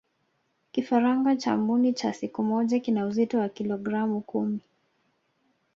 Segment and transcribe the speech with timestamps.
[0.71, 4.59] kifaranga cha mbuni cha siku moja kina uzito wa kilogramu kumi